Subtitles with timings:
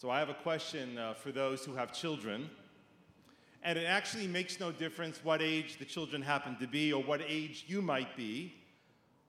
[0.00, 2.48] So I have a question uh, for those who have children.
[3.62, 7.20] And it actually makes no difference what age the children happen to be or what
[7.28, 8.54] age you might be.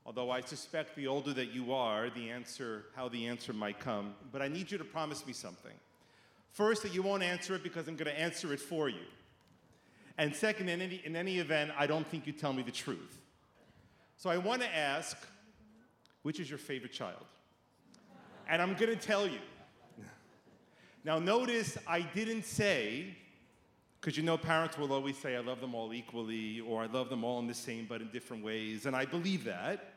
[0.05, 4.15] Although I suspect the older that you are, the answer, how the answer might come.
[4.31, 5.73] But I need you to promise me something.
[6.53, 9.03] First, that you won't answer it because I'm going to answer it for you.
[10.17, 13.19] And second, in any, in any event, I don't think you tell me the truth.
[14.15, 15.17] So I want to ask,
[16.21, 17.25] which is your favorite child?
[18.47, 19.39] And I'm going to tell you.
[21.03, 23.15] Now, notice I didn't say,
[23.99, 27.09] because you know parents will always say, I love them all equally, or I love
[27.09, 29.93] them all in the same but in different ways, and I believe that.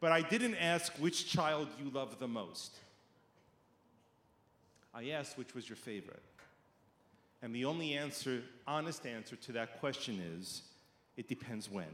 [0.00, 2.76] But I didn't ask which child you love the most.
[4.92, 6.22] I asked which was your favorite.
[7.42, 10.62] And the only answer, honest answer to that question is
[11.16, 11.86] it depends when.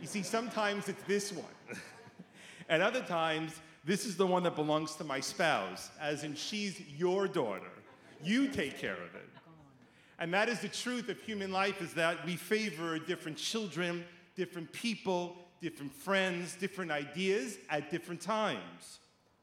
[0.00, 1.46] You see, sometimes it's this one.
[2.68, 3.52] and other times,
[3.88, 7.70] this is the one that belongs to my spouse, as in she's your daughter.
[8.22, 9.30] You take care of it.
[10.18, 14.04] And that is the truth of human life is that we favor different children,
[14.36, 18.98] different people, different friends, different ideas at different times,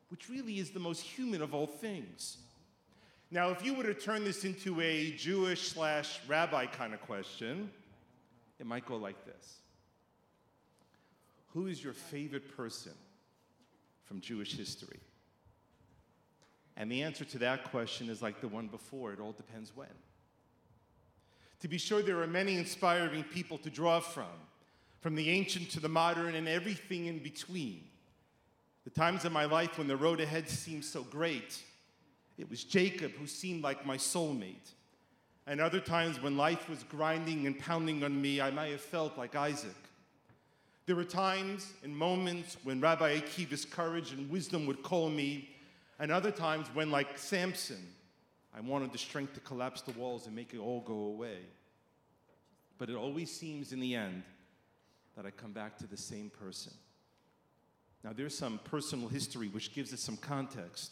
[0.09, 2.37] which really is the most human of all things.
[3.31, 7.71] Now, if you were to turn this into a Jewish slash rabbi kind of question,
[8.59, 9.55] it might go like this
[11.53, 12.93] Who is your favorite person
[14.05, 14.99] from Jewish history?
[16.77, 19.87] And the answer to that question is like the one before it all depends when.
[21.61, 24.25] To be sure, there are many inspiring people to draw from,
[24.99, 27.83] from the ancient to the modern and everything in between.
[28.83, 31.61] The times of my life when the road ahead seemed so great,
[32.37, 34.73] it was Jacob who seemed like my soulmate.
[35.47, 39.17] And other times when life was grinding and pounding on me, I might have felt
[39.17, 39.75] like Isaac.
[40.85, 45.49] There were times and moments when Rabbi Akiva's courage and wisdom would call me,
[45.99, 47.87] and other times when, like Samson,
[48.55, 51.39] I wanted the strength to collapse the walls and make it all go away.
[52.77, 54.23] But it always seems in the end
[55.15, 56.73] that I come back to the same person.
[58.03, 60.91] Now, there's some personal history which gives it some context.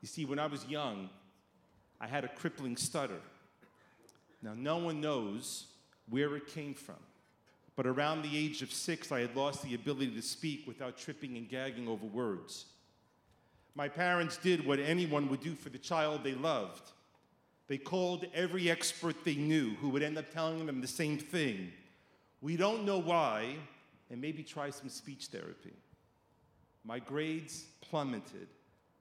[0.00, 1.10] You see, when I was young,
[2.00, 3.20] I had a crippling stutter.
[4.40, 5.66] Now, no one knows
[6.08, 7.02] where it came from,
[7.78, 11.36] but around the age of six, I had lost the ability to speak without tripping
[11.36, 12.64] and gagging over words.
[13.76, 16.90] My parents did what anyone would do for the child they loved.
[17.68, 21.70] They called every expert they knew who would end up telling them the same thing.
[22.40, 23.54] We don't know why,
[24.10, 25.76] and maybe try some speech therapy.
[26.84, 28.48] My grades plummeted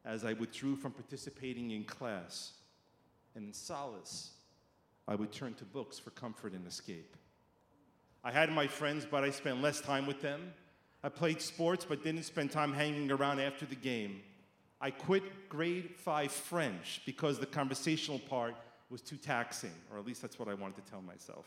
[0.05, 2.51] as I withdrew from participating in class.
[3.33, 4.33] And in solace,
[5.07, 7.17] I would turn to books for comfort and escape.
[8.27, 10.53] I had my friends, but I spent less time with them.
[11.01, 14.19] I played sports, but didn't spend time hanging around after the game.
[14.81, 18.53] I quit grade five French because the conversational part
[18.89, 21.45] was too taxing, or at least that's what I wanted to tell myself.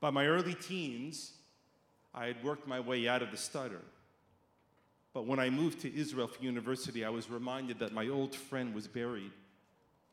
[0.00, 1.32] By my early teens,
[2.14, 3.82] I had worked my way out of the stutter.
[5.12, 8.74] But when I moved to Israel for university, I was reminded that my old friend
[8.74, 9.32] was buried,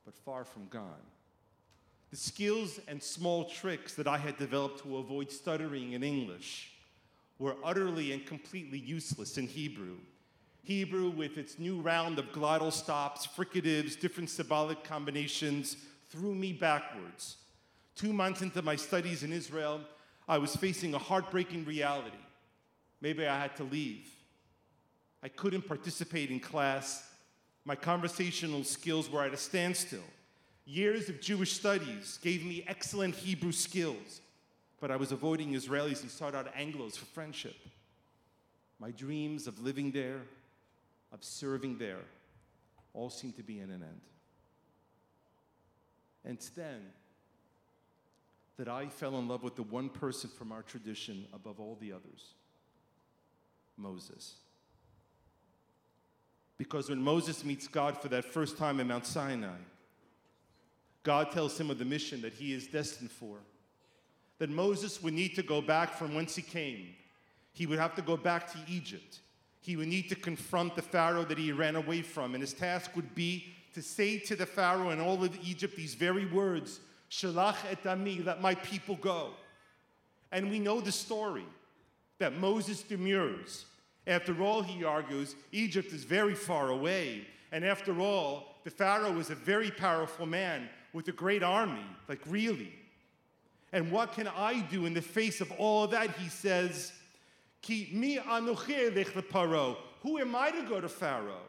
[0.04, 1.08] but far from gone.
[2.12, 6.74] The skills and small tricks that I had developed to avoid stuttering in English
[7.40, 9.96] were utterly and completely useless in Hebrew.
[10.64, 15.78] Hebrew, with its new round of glottal stops, fricatives, different symbolic combinations,
[16.10, 17.38] threw me backwards.
[17.96, 19.82] Two months into my studies in Israel,
[20.28, 22.18] I was facing a heartbreaking reality.
[23.00, 24.08] Maybe I had to leave.
[25.24, 27.10] I couldn't participate in class.
[27.64, 30.04] My conversational skills were at a standstill.
[30.66, 34.22] Years of Jewish studies gave me excellent Hebrew skills,
[34.80, 37.56] but I was avoiding Israelis and sought out Anglos for friendship.
[38.80, 40.22] My dreams of living there,
[41.12, 42.00] of serving there,
[42.94, 44.02] all seemed to be in an end.
[46.24, 46.82] And it's then
[48.58, 51.92] that I fell in love with the one person from our tradition above all the
[51.92, 52.34] others
[53.78, 54.36] Moses.
[56.58, 59.58] Because when Moses meets God for that first time in Mount Sinai,
[61.04, 63.38] God tells him of the mission that he is destined for.
[64.40, 66.90] That Moses would need to go back from whence he came.
[67.54, 69.20] He would have to go back to Egypt.
[69.62, 72.34] He would need to confront the Pharaoh that he ran away from.
[72.34, 75.94] And his task would be to say to the Pharaoh and all of Egypt these
[75.94, 79.32] very words Shalach et ami, let my people go.
[80.32, 81.46] And we know the story
[82.20, 83.66] that Moses demurs
[84.08, 87.28] after all, he argues, Egypt is very far away.
[87.52, 92.22] And after all, the Pharaoh was a very powerful man with a great army, like
[92.28, 92.74] really.
[93.74, 96.12] And what can I do in the face of all of that?
[96.18, 96.92] He says,
[97.62, 101.46] Ki mi Who am I to go to Pharaoh?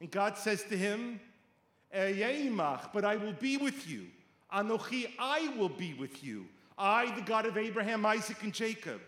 [0.00, 1.20] And God says to him,
[1.92, 4.06] but I will be with you.
[4.52, 6.46] Anochi, I will be with you.
[6.78, 9.00] I, the God of Abraham, Isaac, and Jacob.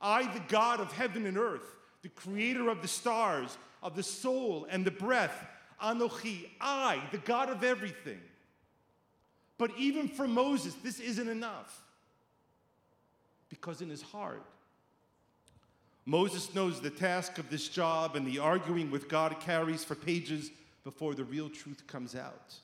[0.00, 4.66] I, the God of heaven and earth, the creator of the stars, of the soul
[4.70, 5.46] and the breath.
[5.82, 8.20] Anochi, I, the God of everything.
[9.58, 11.82] But even for Moses, this isn't enough.
[13.48, 14.44] Because in his heart,
[16.06, 20.50] Moses knows the task of this job and the arguing with God carries for pages
[20.82, 22.54] before the real truth comes out.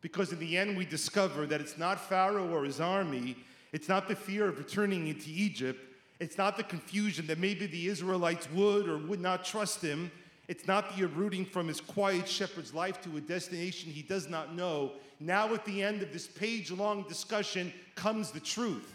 [0.00, 3.36] Because in the end, we discover that it's not Pharaoh or his army,
[3.72, 5.80] it's not the fear of returning into Egypt,
[6.18, 10.10] it's not the confusion that maybe the Israelites would or would not trust him,
[10.48, 14.54] it's not the uprooting from his quiet shepherd's life to a destination he does not
[14.54, 14.92] know.
[15.18, 18.92] Now, at the end of this page long discussion, comes the truth.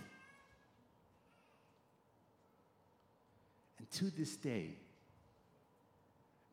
[3.79, 4.75] And to this day,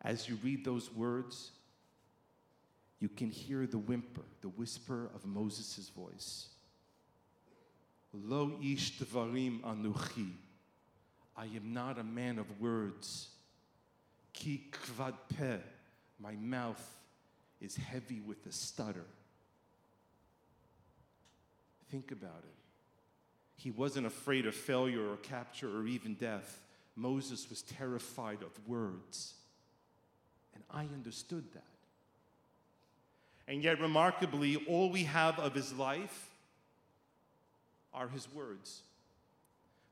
[0.02, 1.52] as you read those words,
[3.00, 6.48] you can hear the whimper, the whisper of Moses' voice.
[8.12, 10.32] Lo ish devarim anochi.
[11.38, 13.29] I am not a man of words.
[14.32, 15.58] Ki kvad peh.
[16.19, 16.85] My mouth
[17.61, 19.05] is heavy with a stutter.
[21.93, 22.56] Think about it.
[23.55, 26.61] He wasn't afraid of failure or capture or even death.
[26.96, 29.35] Moses was terrified of words.
[30.55, 31.62] And I understood that.
[33.46, 36.31] And yet, remarkably, all we have of his life
[37.94, 38.81] are his words.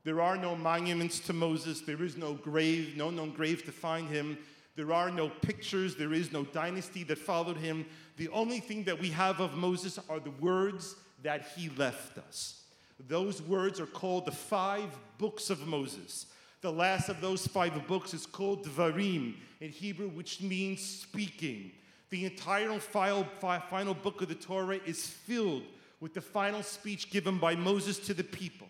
[0.07, 1.81] There are no monuments to Moses.
[1.81, 4.37] There is no grave, no known grave to find him.
[4.77, 5.97] There are no pictures.
[5.97, 7.85] There is no dynasty that followed him.
[8.15, 12.61] The only thing that we have of Moses are the words that he left us.
[13.09, 16.27] Those words are called the five books of Moses.
[16.61, 21.73] The last of those five books is called Dvarim in Hebrew, which means speaking.
[22.11, 25.63] The entire final book of the Torah is filled
[25.99, 28.69] with the final speech given by Moses to the people.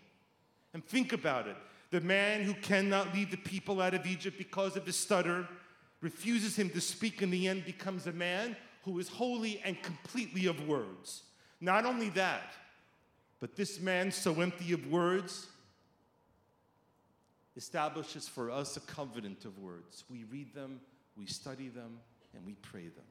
[0.77, 1.57] And think about it
[1.89, 5.47] the man who cannot lead the people out of Egypt because of his stutter
[6.01, 10.45] refuses him to speak in the end becomes a man who is wholly and completely
[10.45, 11.23] of words.
[11.59, 12.53] Not only that,
[13.39, 15.47] but this man, so empty of words,
[17.55, 20.03] establishes for us a covenant of words.
[20.11, 20.79] We read them,
[21.17, 21.97] we study them,
[22.35, 23.07] and we pray them.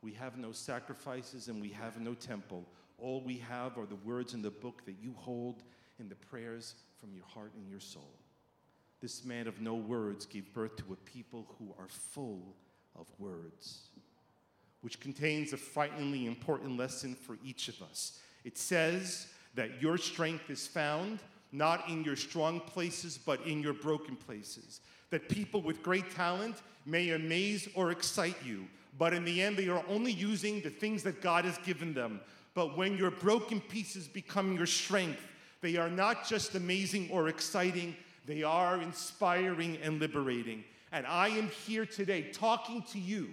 [0.00, 2.64] We have no sacrifices and we have no temple.
[2.96, 5.62] All we have are the words in the book that you hold
[6.02, 8.18] in the prayers from your heart and your soul.
[9.00, 12.56] This man of no words gave birth to a people who are full
[12.98, 13.86] of words,
[14.80, 18.18] which contains a frighteningly important lesson for each of us.
[18.44, 21.20] It says that your strength is found
[21.52, 24.80] not in your strong places, but in your broken places.
[25.10, 28.66] That people with great talent may amaze or excite you,
[28.98, 32.20] but in the end, they are only using the things that God has given them.
[32.54, 35.20] But when your broken pieces become your strength,
[35.62, 40.64] they are not just amazing or exciting, they are inspiring and liberating.
[40.90, 43.30] And I am here today talking to you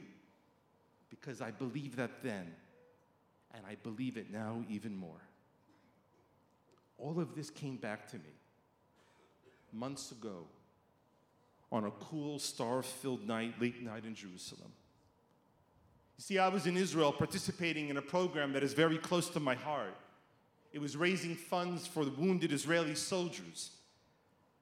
[1.10, 2.48] because I believe that then,
[3.54, 5.22] and I believe it now even more.
[6.98, 8.34] All of this came back to me
[9.74, 10.46] months ago
[11.72, 14.72] on a cool, star filled night, late night in Jerusalem.
[16.18, 19.40] You see, I was in Israel participating in a program that is very close to
[19.40, 19.96] my heart.
[20.72, 23.72] It was raising funds for the wounded Israeli soldiers.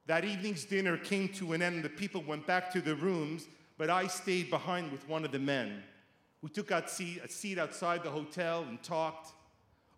[0.05, 1.83] That evening's dinner came to an end.
[1.83, 3.45] The people went back to their rooms,
[3.77, 5.83] but I stayed behind with one of the men.
[6.41, 9.33] We took out a seat outside the hotel and talked.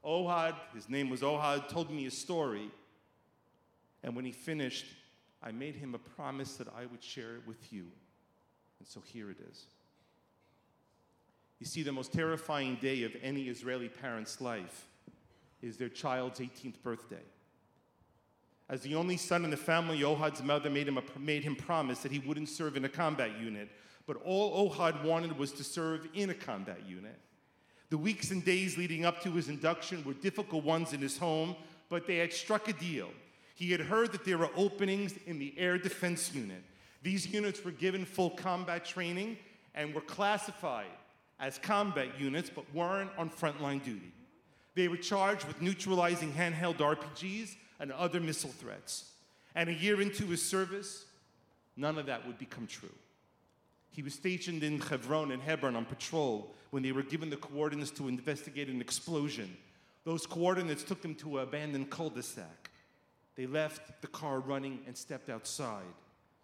[0.03, 2.71] Ohad, his name was Ohad, told me a story.
[4.01, 4.85] And when he finished,
[5.43, 7.85] I made him a promise that I would share it with you.
[8.79, 9.65] And so here it is.
[11.59, 14.87] You see, the most terrifying day of any Israeli parent's life
[15.61, 17.23] is their child's 18th birthday.
[18.69, 21.99] As the only son in the family, Ohad's mother made him, a, made him promise
[21.99, 23.69] that he wouldn't serve in a combat unit,
[24.05, 27.17] but all Ohad wanted was to serve in a combat unit.
[27.89, 31.55] The weeks and days leading up to his induction were difficult ones in his home,
[31.89, 33.09] but they had struck a deal.
[33.55, 36.63] He had heard that there were openings in the Air Defense Unit.
[37.01, 39.37] These units were given full combat training
[39.73, 40.85] and were classified
[41.39, 44.11] as combat units but weren't on frontline duty.
[44.79, 49.12] They were charged with neutralizing handheld RPGs and other missile threats.
[49.53, 51.03] And a year into his service,
[51.75, 52.95] none of that would become true.
[53.91, 57.91] He was stationed in Hebron and Hebron on patrol when they were given the coordinates
[57.91, 59.53] to investigate an explosion.
[60.05, 62.69] Those coordinates took them to an abandoned cul de sac.
[63.36, 65.93] They left the car running and stepped outside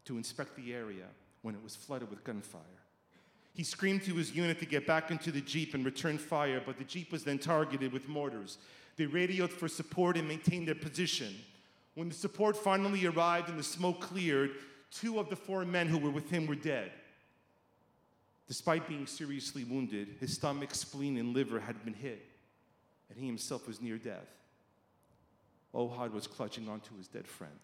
[0.04, 1.06] to inspect the area
[1.42, 2.85] when it was flooded with gunfire.
[3.55, 6.77] He screamed to his unit to get back into the Jeep and return fire, but
[6.77, 8.57] the Jeep was then targeted with mortars.
[8.97, 11.33] They radioed for support and maintained their position.
[11.93, 14.51] When the support finally arrived and the smoke cleared,
[14.91, 16.91] two of the four men who were with him were dead.
[18.50, 22.25] Despite being seriously wounded, his stomach, spleen, and liver had been hit,
[23.09, 24.27] and he himself was near death.
[25.74, 27.57] Ohad was clutching onto his dead friend.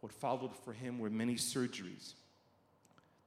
[0.00, 2.14] What followed for him were many surgeries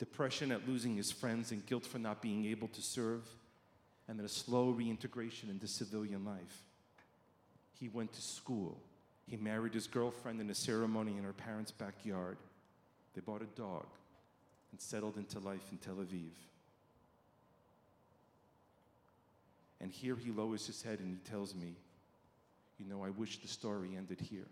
[0.01, 3.21] depression at losing his friends and guilt for not being able to serve,
[4.07, 6.63] and then a slow reintegration into civilian life.
[7.79, 8.79] He went to school.
[9.27, 12.37] He married his girlfriend in a ceremony in her parents' backyard.
[13.13, 13.85] They bought a dog
[14.71, 16.31] and settled into life in Tel Aviv.
[19.79, 21.75] And here he lowers his head and he tells me,
[22.79, 24.47] You know, I wish the story ended here.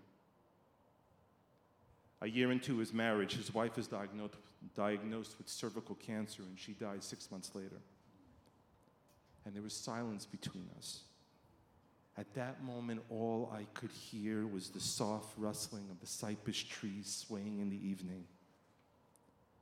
[2.22, 4.36] A year into his marriage, his wife is diagnosed,
[4.76, 7.82] diagnosed with cervical cancer and she died six months later.
[9.46, 11.02] And there was silence between us.
[12.18, 17.08] At that moment, all I could hear was the soft rustling of the cypress trees
[17.26, 18.26] swaying in the evening.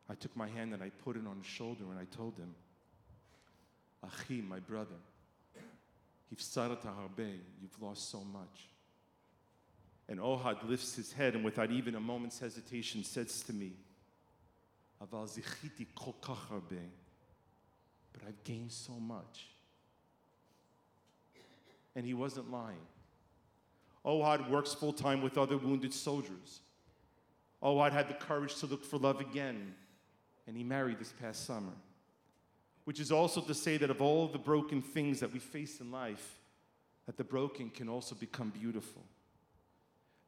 [0.09, 2.55] I took my hand and I put it on his shoulder and I told him,
[4.03, 4.95] Achi, my brother,
[7.61, 8.69] you've lost so much.
[10.09, 13.73] And Ohad lifts his head and without even a moment's hesitation says to me,
[14.99, 15.09] But
[18.27, 19.47] I've gained so much.
[21.95, 22.77] And he wasn't lying.
[24.05, 26.61] Ohad works full time with other wounded soldiers.
[27.61, 29.73] Ohad had the courage to look for love again
[30.47, 31.73] and he married this past summer.
[32.85, 35.91] Which is also to say that of all the broken things that we face in
[35.91, 36.39] life,
[37.05, 39.03] that the broken can also become beautiful.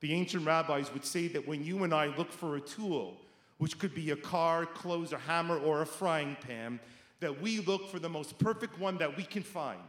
[0.02, 3.18] The ancient rabbis would say that when you and I look for a tool,
[3.58, 6.80] which could be a car, clothes, a hammer, or a frying pan,
[7.20, 9.82] that we look for the most perfect one that we can find.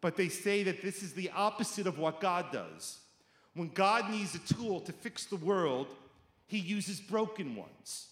[0.00, 2.98] But they say that this is the opposite of what God does.
[3.54, 5.86] When God needs a tool to fix the world,
[6.46, 8.08] he uses broken ones.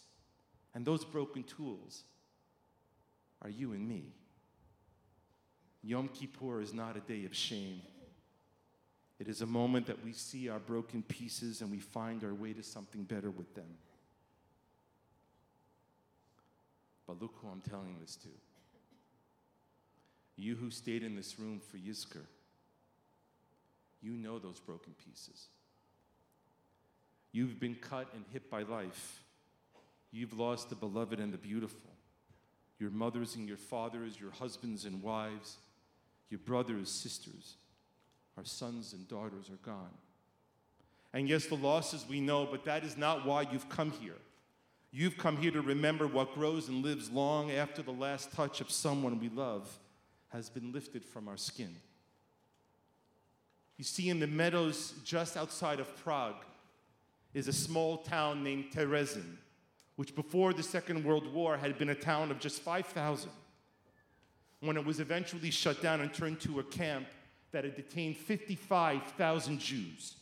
[0.75, 2.05] And those broken tools
[3.43, 4.13] are you and me.
[5.83, 7.81] Yom Kippur is not a day of shame.
[9.21, 12.55] It is a moment that we see our broken pieces and we find our way
[12.55, 13.69] to something better with them.
[17.07, 18.29] But look who I'm telling this to.
[20.37, 22.25] You who stayed in this room for Yizkor,
[24.01, 25.49] you know those broken pieces.
[27.31, 29.23] You've been cut and hit by life.
[30.13, 31.91] You've lost the beloved and the beautiful.
[32.79, 35.59] Your mothers and your fathers, your husbands and wives,
[36.31, 37.57] your brothers, sisters,
[38.41, 39.93] our sons and daughters are gone.
[41.13, 44.17] And yes, the losses we know, but that is not why you've come here.
[44.91, 48.71] You've come here to remember what grows and lives long after the last touch of
[48.71, 49.79] someone we love
[50.31, 51.77] has been lifted from our skin.
[53.77, 56.43] You see, in the meadows just outside of Prague
[57.35, 59.37] is a small town named Terezin
[60.01, 63.29] which before the Second World War had been a town of just 5,000,
[64.61, 67.07] when it was eventually shut down and turned to a camp
[67.53, 70.15] that had detained 55,000 Jews.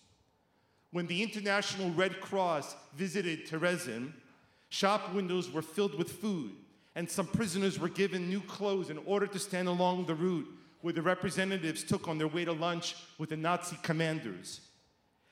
[0.90, 4.12] When the International Red Cross visited Terezin,
[4.70, 6.52] shop windows were filled with food,
[6.94, 10.48] and some prisoners were given new clothes in order to stand along the route
[10.80, 14.60] where the representatives took on their way to lunch with the Nazi commanders.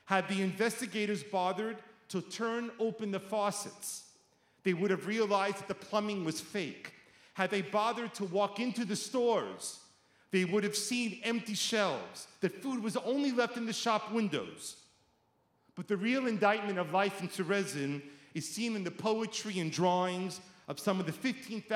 [0.04, 4.04] Had the investigators bothered to turn open the faucets,
[4.62, 6.92] they would have realized that the plumbing was fake.
[7.34, 9.80] Had they bothered to walk into the stores,
[10.30, 14.76] they would have seen empty shelves, that food was only left in the shop windows.
[15.74, 18.02] But the real indictment of life in Terezin
[18.34, 21.66] is seen in the poetry and drawings of some of the 15,000